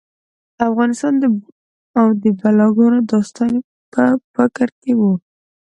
[0.67, 1.13] افغانستان
[1.99, 3.61] او د بلاګانو داستان یې
[3.93, 4.03] په
[4.35, 5.01] فکر کې و.